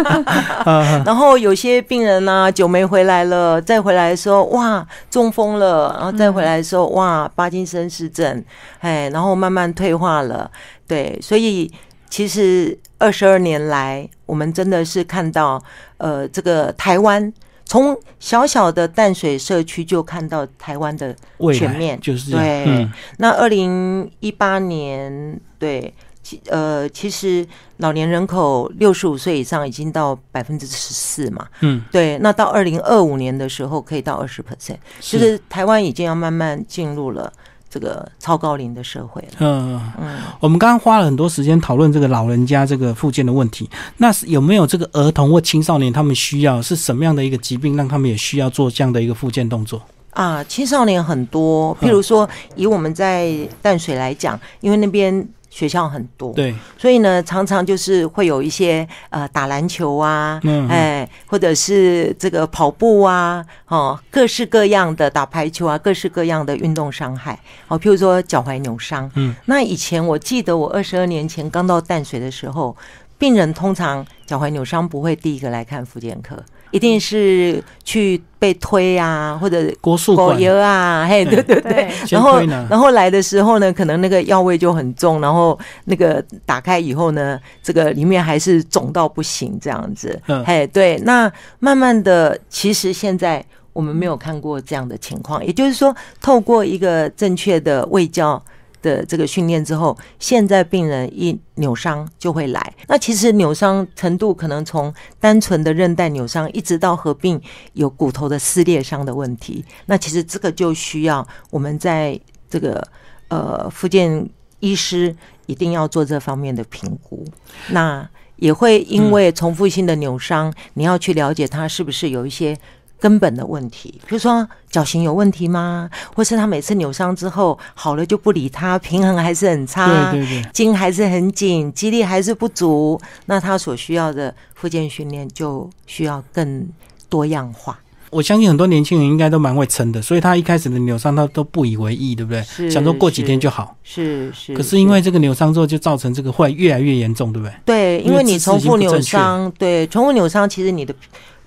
[1.05, 8.43] 然后有些病人呢，久没回来了，再回来的时候，哇，中风了，然后再回来的时候，哇，巴金森氏症，
[8.79, 10.49] 哎，然后慢慢退化了。
[10.87, 11.71] 对，所以
[12.09, 15.61] 其实二十二年来，我们真的是看到，
[15.97, 17.33] 呃，这个台湾
[17.65, 21.13] 从小小的淡水社区就看到台湾的
[21.53, 22.87] 全面，就是对。
[23.17, 25.91] 那二零一八年，对，
[26.25, 32.17] 其呃，其实老年人口六十五岁以上已经到百分之十四嘛，嗯，对。
[32.17, 37.31] 那到二零二五年的时候，可以到二十 percent，就是台湾已经要慢慢进入了。
[37.67, 50.41] 这个超高龄的社会了，嗯嗯，我们刚刚花了很多时间讨论这个老人家这个附件的问题，那是有没有这个儿童或青少年他们需要是什么样的一个疾病，让他们也需要做这样的一个附件动作啊？
[50.45, 55.27] 青少年很多，譬如说以我们在淡水来讲，因为那边。
[55.55, 67.39] 学校很多，对，所以呢，常常就是会有一些呃打篮球啊，嗯哎，或者是这个跑步啊，哦，各式各样的打排球啊，各式各样的运动伤害，
[67.69, 72.75] 哦，譬如说脚踝扭伤，嗯，那以前我记得我二十二年前刚到淡水的时候，
[73.17, 76.35] 病人通常脚踝扭伤不会第一个来看复健科。
[76.75, 81.89] 一定是去被推啊，或者国术馆啊，嘿，对对对。
[82.09, 90.21] 然后然后来的时候呢，可能那个药味就很重，然后那个打开以后呢，这个里面还是肿到不行这样子。
[90.45, 90.97] 嘿，对。
[91.05, 95.45] 那慢慢的，其实现在我们没有看过这样的情况。
[95.45, 98.43] 也就是说，透过一个正确的卫教。
[98.85, 102.73] 的这个训练之后，现在病人一扭伤就会来。
[102.87, 107.41] 那其实扭伤程度可能从单纯的韧带扭伤，一直到合并
[107.73, 109.65] 有骨头的撕裂伤的问题。
[109.87, 112.87] 那其实这个就需要我们在这个
[113.29, 115.15] 呃，福建医师
[115.47, 117.25] 一定要做这方面的评估。
[117.71, 122.55] 那也会因为重复性的扭伤，你要去了解他是不是有一些。
[122.99, 125.89] 根本的问题，比如说脚型有问题吗？
[126.15, 136.67] 或是他每次扭伤之后好了就不理他，平衡还是很差，对对对，筋还是很紧，肌力还是不足，那他所需要的复健训练就需要更
[137.09, 137.77] 多样化。
[138.11, 142.69] 我相信很多年轻人应该都蛮会撑的，所以他一开始的扭伤他都不以为意，对不对？
[142.71, 143.75] 想说过几天就好。
[143.83, 144.53] 是是。
[144.53, 147.53] 可是因为这个扭伤之后，就造成这个会越来越严重，对不对？
[147.65, 150.95] 对，因为你重复扭伤，对，重复扭伤，其实你的。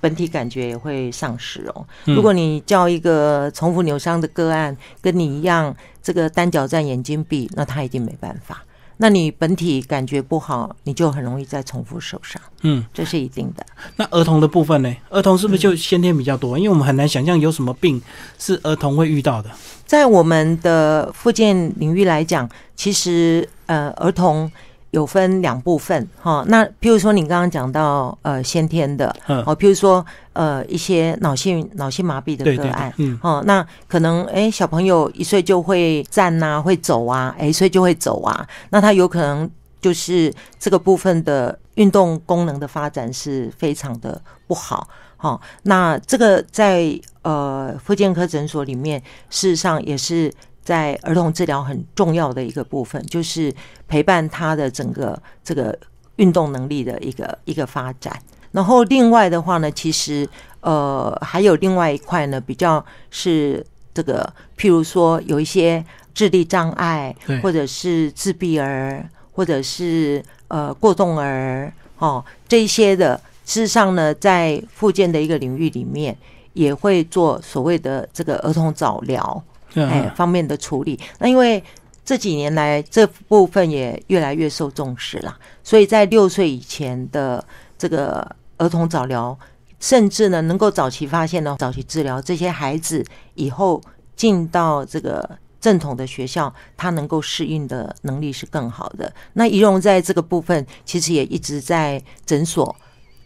[0.00, 1.86] 本体感觉也会丧失哦。
[2.04, 8.62] 如果你叫一个重复扭伤的个案跟你一样，这个单脚站眼睛闭，那他一定没办法。
[9.00, 12.42] 那你本体感觉不好，你就很容易再重复受伤。
[12.62, 13.64] 嗯，这是一定的。
[13.96, 14.92] 那儿童的部分呢？
[15.10, 16.58] 儿童是不是就先天比较多？
[16.58, 18.02] 因为我们很难想象有什么病
[18.38, 19.50] 是儿童会遇到的。
[19.86, 24.50] 在我们的附件领域来讲，其实呃，儿童。
[24.90, 48.98] 有分两部分哈，那譬如说你刚刚讲到呃先天的，哦，譬如说呃一些脑性脑性麻痹的个案，嗯，哦，那可能哎小朋友一岁就会站呐，会走啊，一岁就会走啊，那他有可能就是这个部分的运动功能的发展是非常的不好，哈，那这个在呃复健科诊所里面，
[49.28, 50.32] 事实上也是。
[50.68, 53.50] 在儿童治疗很重要的一个部分，就是
[53.86, 55.74] 陪伴他的整个这个
[56.16, 58.14] 运动能力的一个一个发展。
[58.52, 60.28] 然后另外的话呢，其实
[60.60, 76.14] 呃还有另外一块呢，比较是这个，譬如说有一些智力障碍，或者是自闭儿，或者是呃过动儿，哦这一些的，事实上呢，在附件的一个领域里面，
[76.52, 79.42] 也会做所谓的这个儿童早疗。
[79.74, 80.98] 哎，方面的处理。
[81.18, 81.62] 那因为
[82.04, 87.44] 这几年来这部分也越来越受重视了，所以在六岁以前的
[87.76, 88.26] 这个
[88.56, 89.38] 儿童早疗，
[89.78, 93.04] 甚至呢能够早期发现呢早期治疗，这些孩子
[93.34, 93.82] 以后
[94.16, 99.12] 进到这个正统的学校，他能够适应的能力是更好的。
[99.34, 102.74] 那仪容在这个部分，其实也一直在诊所。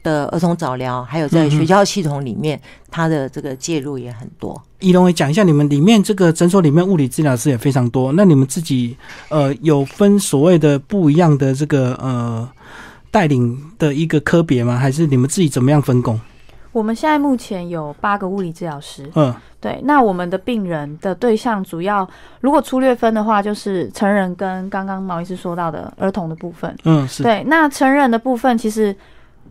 [0.03, 2.61] 的儿童早疗，还有在学校系统里面，
[2.91, 4.61] 他的这个介入也很多。
[4.81, 8.13] 仪龙，也讲一下，你们里面这个诊所里面物理治疗师也非常多。
[8.13, 8.97] 那你们自己
[9.29, 12.49] 呃有分所谓的不一样的这个呃
[13.13, 14.77] 带领的一个科别吗？
[14.77, 16.21] 还是你们自己怎么样分工？
[16.73, 19.09] 我们现在目前有八个物理治疗师。
[19.15, 19.81] 嗯，对。
[19.85, 22.09] 那我们的病人的对象主要，
[22.41, 26.77] 如果粗略分的话，就是成人跟刚刚毛医师说到的儿童的部分。
[26.85, 27.45] 嗯，是对。
[27.47, 28.97] 那成人的部分其实。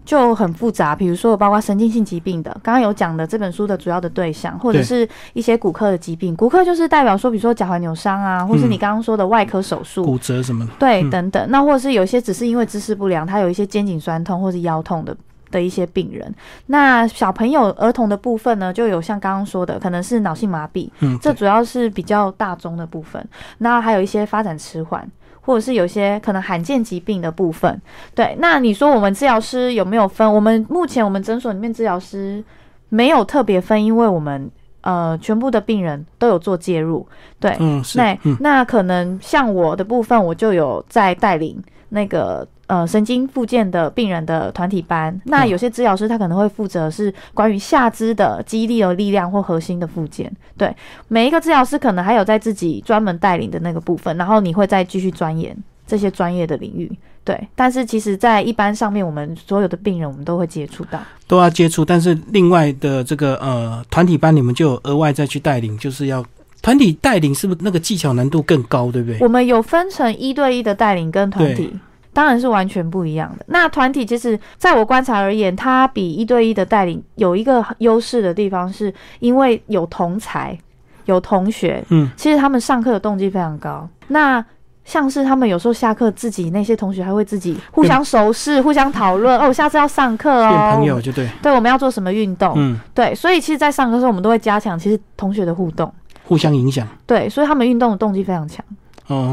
[0.04, 6.36] 就很复杂，比如说包括神经性疾病的，刚刚有讲的这本书的主要的对象，或者是一些骨科的疾病。
[6.36, 11.50] 骨科就是代表说，比如说脚踝扭伤啊，或是你刚刚说的外科手术、骨折什么的，对，等等。
[11.50, 15.16] 那或者是有些只是因为姿势不良，他有一些肩颈酸痛或是腰痛的
[15.52, 16.34] 的一些病人。
[16.66, 23.24] 那小朋友、儿童的部分呢，就有像刚刚说的，可能是脑性麻痹，嗯，这主要是比较大宗的部分。
[23.60, 25.08] 那还有一些发展迟缓。
[25.42, 27.82] 或者是有些可能罕见疾病的部分，
[28.16, 28.36] 对。
[28.40, 30.32] 那你说我们治疗师有没有分？
[30.34, 32.44] 我们目前我们诊所里面治疗师
[32.90, 34.50] 没有特别分，因为我们
[34.82, 37.08] 呃全部的病人都有做介入，
[37.40, 37.56] 对。
[37.60, 37.98] 嗯，是。
[37.98, 42.48] 那那可能像我的部分，我就有在带领那个。
[42.72, 50.32] 呃，神经附件的病人的团体班，那有些治疗师他可能会负责是关于下肢的肌力和力量或核心的附件。
[50.56, 50.74] 对，
[51.10, 55.54] 每一个治疗师可能还有在自己专门带领的那个部分，然后你会再继续钻研
[55.86, 56.90] 这些专业的领域。
[57.26, 61.84] 对，但是其实，在一般上面，我们所有的病人我们都会接触到，都要接触。
[61.84, 66.24] 但是另外的这个呃团体班，你们就额外再去带领，就是要
[66.62, 68.90] 团体带领，是不是那个技巧难度更高？
[68.90, 69.18] 对不对？
[69.20, 71.70] 我们有分成一对一的带领跟团体。
[72.14, 73.46] 当然是完全不一样的。
[73.48, 80.58] 那团体其实，在我观察而言，它比一对一的带领有一个优势的地方，是因为有同才、
[81.06, 81.84] 有同学。
[81.90, 83.88] 嗯，其实他们上课的动机非常高。
[84.08, 84.44] 那
[84.84, 89.40] 像是他们有时候下课，自己那些同学还会自己互相熟识、互相讨论。
[89.40, 91.30] 哦，下次要上课哦，朋友就对。
[91.42, 92.54] 对，我们要做什么运动？
[92.58, 93.16] 嗯，对。
[93.16, 95.94] 所以其实，在上课时候，我们都会加强其实同学的互动，
[96.26, 96.86] 互相影响。
[97.06, 98.66] 对，所以他们运动的动机非常强。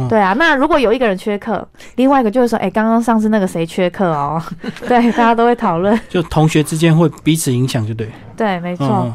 [0.09, 1.67] 对啊，那如果有一个人缺课，
[1.97, 4.43] 另外一个就会说：“哎，刚刚上次那个谁缺课哦？”
[4.87, 8.11] 对，大家都会讨论，就同学之间会彼此影响，就对。
[8.37, 9.13] 对，没错。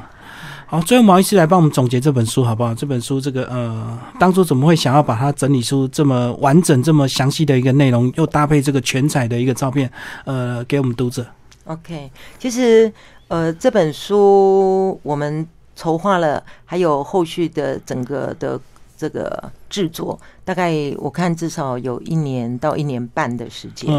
[0.66, 2.74] 好，最后毛医师来帮我们总结这本书好不好？
[2.74, 9.88] 这本书这个呃，当初怎么会想要把它整理出这么完整、这么详细的一个内容，又搭配这个全彩的一个照片，
[10.26, 11.24] 呃，给我们读者。
[11.66, 12.10] OK，
[12.40, 12.92] 其实
[13.28, 18.60] 呃这本书我们筹划了，还有后续的整个的
[18.98, 23.90] 这个制作，大概我看至少有一年到一年半的时间。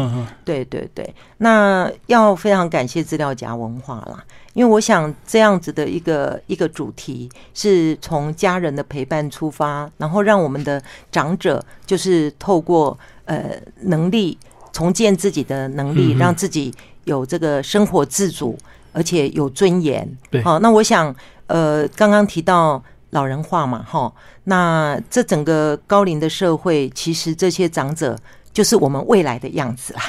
[0.45, 4.23] 对对对，那要非常感谢资料夹文化啦，
[4.53, 13.51] 因为我想这样子的一个一个主题是从家人的陪伴出发，然后让我们的长者就是透过呃
[13.81, 14.37] 能力
[14.71, 16.73] 重建自己的能力，嗯让自己
[17.03, 18.57] 有这个生活自主，
[18.93, 20.09] 而且有尊严。
[20.31, 21.13] 对好、那我想
[21.47, 22.81] 呃刚刚提到。
[23.15, 24.13] 老人化嘛，哈，
[24.43, 28.19] 那这整个高龄的社会，其实这些长者
[28.51, 30.01] 就是我们未来的样子啦。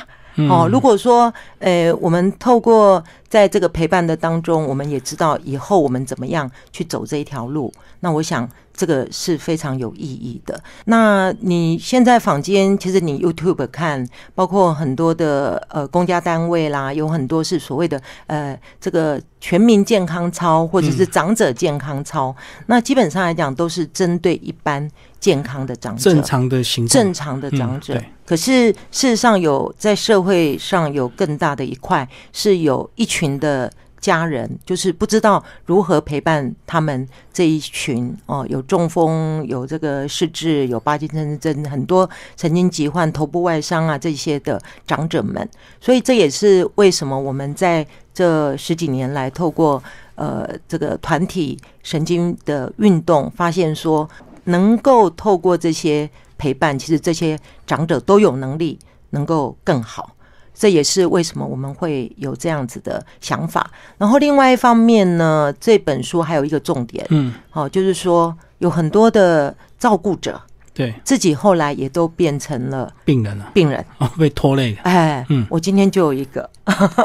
[0.51, 10.63] 哦，如果说，呃，我们透过在这个陪伴的当中，我们也知道以后我们怎么样去走这一条路，那我想这个是非常有意义的。
[10.85, 22.35] 那你现在坊间，其实你 YouTube 看，包括很多的呃公家单位啦，有很多是所谓的呃这个全民健康操或者是长者健康操，
[22.67, 24.87] 那基本上来讲都是针对一般
[25.21, 26.11] 健康的长者。
[26.11, 27.95] 正常的行动正常的长者。
[27.95, 45.49] 嗯可是事实上有在社会上有更大的一块，是有一群的家人，就是不知道如何陪伴他们这一群哦，有中风、有这个失智、有巴金森症，很多神经疾患、头部外伤啊这些的长者们。
[45.81, 49.81] 所以这也是为什么我们在这十几年来，透过
[50.17, 54.09] 呃这个团体神经的运动，发现说
[54.47, 58.79] 能够透过这些陪伴，其实这些长者都有能力
[59.11, 60.11] 能够更好。
[60.59, 63.71] 这也是为什么我们会有这样子的想法。
[63.99, 70.41] 然后另外一方面呢，这本书还有一个重点，嗯，哦，就是说有很多的照顾者
[70.73, 73.85] 对，自己后来也都变成了病人了，病人。
[73.99, 76.49] 哦，被拖累了，哎，嗯我今天就有一个，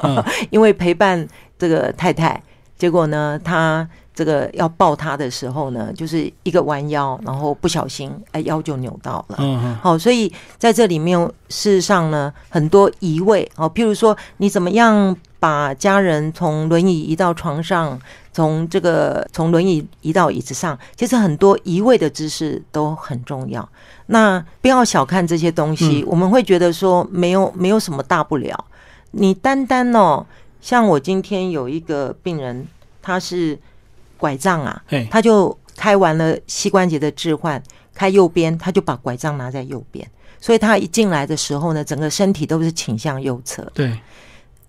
[0.04, 1.28] 嗯 因为陪伴
[1.60, 2.42] 这个太太，
[2.78, 9.38] 结果呢，她这个要抱他的时候呢，就是一个弯腰，然后不小心，哎，腰就扭到了。
[9.40, 11.18] 嗯嗯，好、所以在这里面，
[11.50, 18.00] 事实上呢，很多移位哦，譬如说，你怎么样把家人从轮椅移到床上，
[18.34, 23.68] 从这个从轮椅移到椅子上，其实很多移位的知识都很重要。
[24.08, 28.66] 那不要小看这些东西，嗯我们会觉得说没有没有什么大不了。
[29.12, 30.26] 你单单哦，
[30.60, 32.68] 像我今天有一个病人，
[33.02, 33.58] 他是
[34.22, 37.62] 拐杖啊，哎，他就开完了膝关节的置换，
[37.96, 40.08] 开右边，他就把拐杖拿在右边，
[40.40, 43.70] 所以他一进来的时候呢，整个身体都是倾向右侧。
[43.74, 44.00] 对，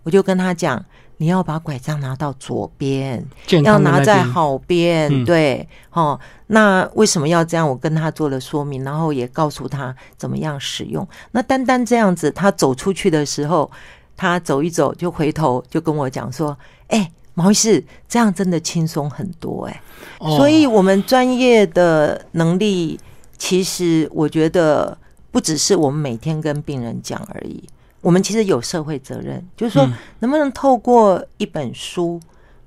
[0.05, 0.83] 我就跟他讲，
[1.19, 7.69] 你要把拐杖拿到左边，健要拿在好边，嗯对，哦，那为什么要这样？
[7.69, 11.07] 我跟他做了说明，然后也告诉他怎么样使用。
[11.33, 13.71] 那单单这样子，他走出去的时候，
[14.17, 16.57] 他走一走就回头就跟我讲说
[16.89, 19.83] ：“哎、毛医师，这样真的轻松很多、哎。”
[20.19, 22.99] 哦所以，我们专业的能力，
[23.37, 24.97] 其实我觉得
[25.31, 27.63] 不只是我们每天跟病人讲而已。
[28.01, 32.21] 我们其实有社会责任，就是说嗯，能不能透过一本书，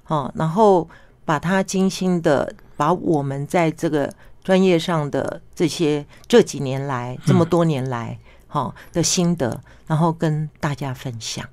[0.08, 0.88] 哦，然后
[1.26, 4.10] 把它精心的把我们在这个
[4.44, 11.46] 专业上的这些这几年来这么多年来，好、的心得，然后跟大家分享，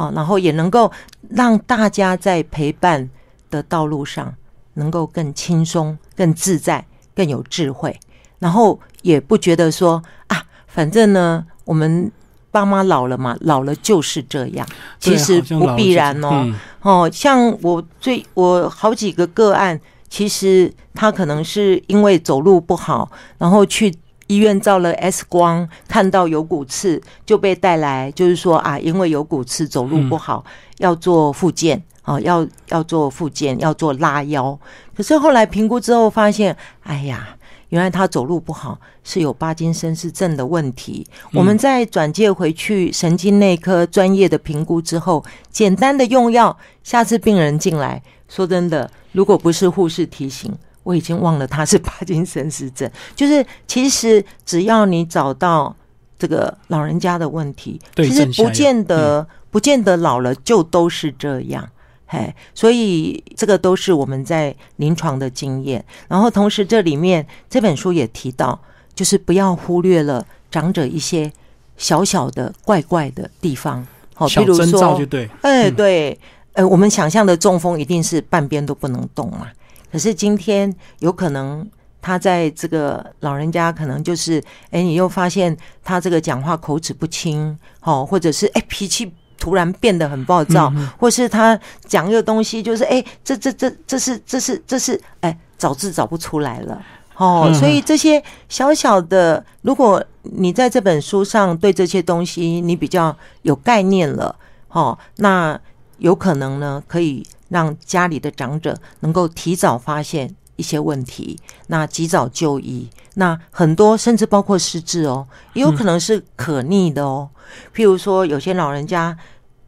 [0.00, 0.90] 好、然后也能够
[1.28, 3.08] 让大家在陪伴
[3.50, 4.34] 的道路上
[4.74, 6.84] 能够更轻松、更自在、
[7.14, 7.98] 更有智慧，
[8.38, 12.10] 然后也不觉得说啊，反正呢，我们
[12.50, 14.66] 爸妈老了嘛，老了就是这样，
[14.98, 16.30] 其实不必然哦。
[16.32, 19.78] 嗯哦，像我最我好几个个案，
[20.08, 23.94] 其实他可能是因为走路不好，然后去
[24.30, 30.44] 医院照了 X 光，看到有骨刺，就被带来，就是说啊，因为有骨刺，走路不好，
[30.78, 31.82] 要做复健。
[32.02, 34.58] 啊，要要做复健，要做拉腰。
[34.96, 37.36] 可是后来评估之后发现，哎呀，
[37.68, 41.06] 原来他走路不好是有帕金森氏症的问题。
[41.34, 50.50] 我们在转介回去神经内科专业的评估之后，简单的用药，下次病人进来，说真的，如果不是护士提醒，
[50.82, 52.90] 我已经忘了他是帕金森氏症。
[53.14, 55.74] 就是其实只要你找到
[56.18, 61.68] 这个老人家的问题，其实不见得、不见得老了就都是这样。
[62.06, 65.84] 嘿，所以这个都是我们在临床的经验。
[66.08, 68.60] 然后同时这里面这本书也提到，
[68.94, 71.32] 就是不要忽略了长者一些
[71.76, 73.86] 小小的怪怪的地方。
[74.14, 75.00] 好、小譬如说
[75.42, 76.18] 哎，嗯对，
[76.54, 79.46] 呃，我们想象的中风一定是半边都不能动嘛。
[79.90, 81.68] 可是今天有可能
[82.00, 96.82] 他在这个老人家可能就是，哎，你又发现他这个讲话口齿不清，哦，或者是哎脾气突然变得很暴躁，嗯或是他讲一个东西就是，哎，这这这这是这是这是，哎，找字找不出来了。
[97.16, 104.34] 哦，嗯所以这些小小的，如果你在这本书上对这些东西你比较有概念了，
[104.68, 105.58] 哦，那
[105.98, 112.88] 有可能呢，可以让家里的长者能够提早发现一些问题，那及早就医。
[113.14, 117.28] 那很多甚至包括失智哦，也有可能是可逆的哦。
[117.74, 119.14] 譬如说，有些老人家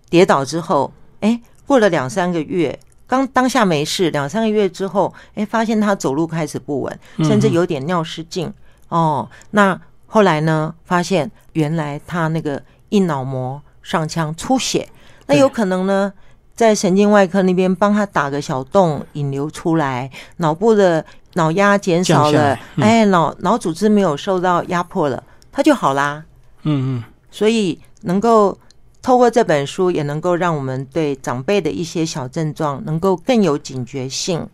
[0.09, 2.78] 跌倒之后，哎，过了两三个月。
[3.05, 8.51] 刚当下没事，两三个月之后，哎，发现他走路开始不稳，甚至有点尿失禁。
[8.89, 10.74] 哦，那后来呢？
[10.85, 14.89] 发现原来他那个硬脑膜上腔出血，
[15.26, 16.12] 那有可能呢，
[16.55, 26.24] 在神经外科那边帮他打个小洞，引流出来，脑部的脑压减少了哎，脑脑组织没有受到压迫了，他就好啦。
[26.62, 28.57] 嗯嗯，所以能够
[29.00, 34.46] 透过这本书，也能够让我们对长辈的一些小症状能够更有警觉性。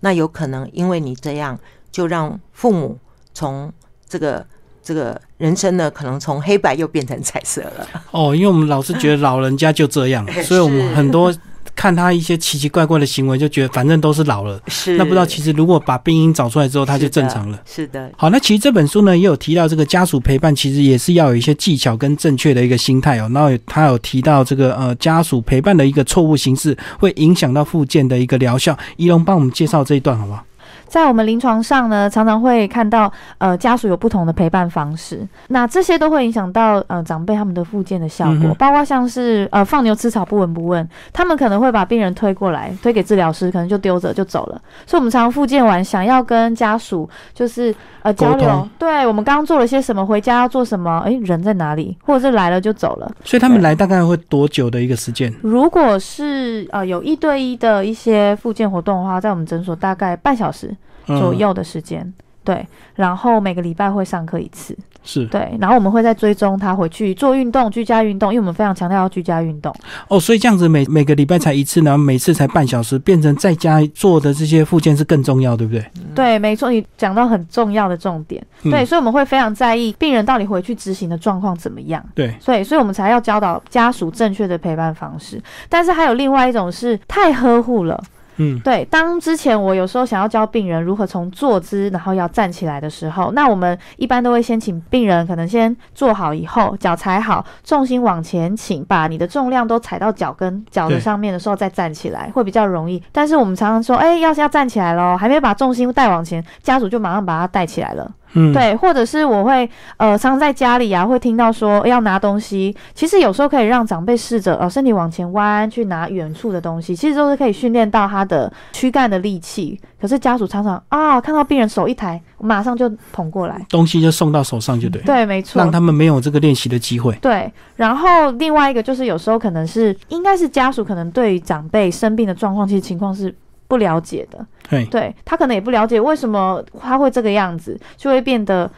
[0.00, 1.58] 那有可能因为你这样，
[1.90, 2.98] 就让父母
[3.34, 3.72] 从
[4.08, 4.46] 这个
[4.90, 7.86] 这个人生呢，可能从黑白又变成彩色了。
[8.10, 11.32] 哦，因为我们老是觉得老人家就这样， 所以我们很多
[11.76, 14.60] 看他一些奇奇怪怪的行为，就觉得反正都是老了。
[14.66, 17.62] 是那不知道其实如果把病因找出来之后，他就正常了。
[17.64, 23.30] 是的，好，那其实这本书呢也有提到，这个家属陪伴其实也是要有一些技巧跟正确的一个心态哦。
[23.32, 28.76] 然后他有提到这个呃家属陪伴的一个错误形式，会影响到附件的一个疗效。
[28.96, 30.44] 仪龙帮我们介绍这一段好不好？
[30.90, 44.60] 在我们临床上呢，常常会看到呃家属有不同的陪伴方式，那这些都会影响到呃长辈他们的复健的效果，嗯包括像是呃放牛吃草不闻不问，他们可能会把病人推过来，推给治疗师，可能就丢着就走了。
[44.84, 47.72] 所以我们常常复健完，想要跟家属就是
[48.02, 53.08] 呃交流，对我们刚刚做了些什么，回家要做什么，诶，人在哪里，或者是来了就走了。
[53.24, 55.32] 所以他们来大概会多久的一个时间？
[55.40, 60.76] 如果是呃有一对一的一些复健活动的话，在我们诊所大概半小时嗯
[61.18, 62.12] 左右的时间。
[62.42, 69.72] 对，然后每个礼拜会上课一次，是对，然后我们会再追踪他回去做运动，居家运动，因为我们非常强调要居家运动。
[70.08, 75.84] 哦，所以这样子每每个礼拜才一次，然后每次才半小时，变成在家做的这些附件是更重要，对不对？
[76.14, 78.44] 对，没错，你讲到很重要的重点。
[78.62, 82.02] 嗯对，所以我们会非常在意病人到底回去执行的状况怎么样。
[82.14, 85.40] 对，所以，所以我们才要教导家属正确的陪伴方式。
[85.68, 88.02] 但是还有另外一种是太呵护了。
[88.40, 103.02] 嗯，对，当之前我有时候想要教病人如何从坐姿，然后要站起来的时候，那我们一般都会先请病人可能先坐好以后，脚踩好，重心往前倾，把你的重量都踩到脚跟脚的上面的时候再站起来，会比较容易。
[103.12, 108.10] 但是我们常常说，哎，要是要站起来咯，还没把重心带往前，家属就马上把它带起来了。
[108.34, 119.80] 嗯，对，或者是我会呃，常常在家里啊，会听到说要拿东西，其实有时候可以让长辈试着呃身体往前弯去拿远处的东西，其实都是可以训练到他的躯干的力气。
[120.00, 123.60] 可是家属常常啊，看到病人手一抬，马上就捧过来。
[123.68, 125.60] 东西就送到手上就对，对，没错。
[125.60, 127.14] 让他们没有这个练习的机会。
[127.20, 133.34] 对，然后另外一个就是有时候可能是应该是家属可能对于长辈生病的状况，其实情况是
[133.70, 134.44] 不了解的。
[134.90, 138.68] 对，他可能也不了解为什么他会这个样子，就会变得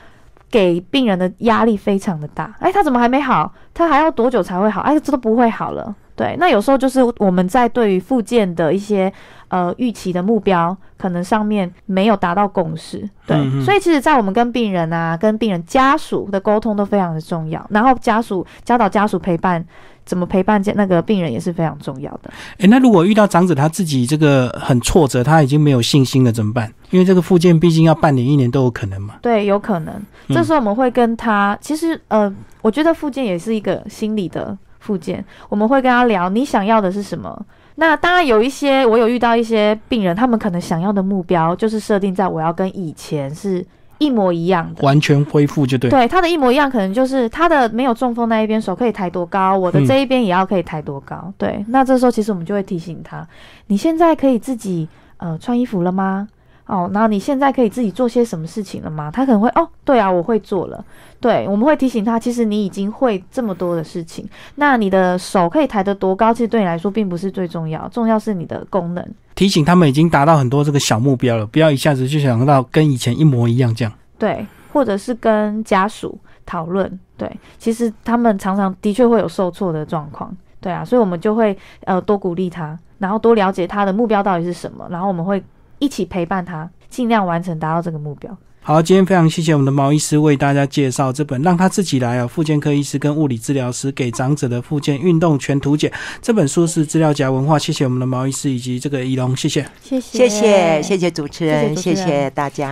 [0.50, 2.54] 给病人的压力非常的大。
[2.60, 3.52] 哎，他怎么还没好？
[3.72, 4.82] 他还要多久才会好？
[4.82, 5.94] 哎，这都不会好了。
[6.14, 9.10] 对，那有时候就是我们在对于复健的一些
[9.52, 13.08] 呃预期的目标，可能上面没有达到共识。
[13.26, 17.64] 对，嗯所以其实，在我们跟病人啊、跟病人家属的沟通都非常的重要。
[17.68, 19.62] 然后家属教导家属陪伴。
[20.04, 22.30] 怎么陪伴那个病人也是非常重要的。
[22.58, 26.68] 诶，那如果遇到长者他自己这个很挫折，他已经没有信心了，怎么办？
[26.90, 29.14] 因为这个复健毕竟要半年、一年都有可能嘛。
[29.22, 29.94] 对，有可能。
[30.26, 32.30] 嗯这时候我们会跟他，其实呃，
[32.62, 37.40] 我觉得复健也是一个心理的复健，我们会跟他聊你想要的是什么。
[37.76, 43.64] 那当然有一些，我有遇到一些病人，他们可能想要的目标就是设定在我要跟以前是
[43.98, 44.82] 一模一样的。
[44.84, 45.88] 完全恢复就对。
[45.88, 51.32] 对他的一模一样，可能就是他的没有中风那一边手可以抬多高，我的嗯这一边也要可以抬多高。
[51.38, 53.26] 对，那这时候其实我们就会提醒他，
[53.68, 56.28] 你现在可以自己呃穿衣服了吗？
[56.72, 59.10] 哦，然后你现在可以自己做些什么事情了吗？
[59.10, 60.82] 他可能会哦，对啊，我会做了。
[61.20, 64.26] 对，我们会提醒他，其实你已经会这么多的事情。
[64.54, 69.06] 那你的手可以抬得多高，其实对你来说并不是最重要，重要是你的功能。
[69.34, 73.92] 提醒他们已经达到很多这个小目标了，不要一下子就想到跟以前一模一样这样。
[74.18, 81.54] 对，或者是跟家属讨论，对，其实他们常常的确会有受挫的状况，对啊，所以我们就会
[81.84, 85.42] 呃多鼓励他，然后多了解他的目标到底是什么，然后我们会
[85.82, 88.38] 一起陪伴他，尽量完成达到这个目标。
[88.60, 95.92] 好，今天非常谢谢我们的毛医师为大家介绍这本《让他自己来》啊，复健科医师跟物理治疗师给长者的复健运动全图解。
[96.22, 102.70] 这本书是资料夹文化，谢谢我们的毛医师以及这个仪龙，谢谢，谢谢，谢谢谢谢主持人，谢谢主持人谢谢大家。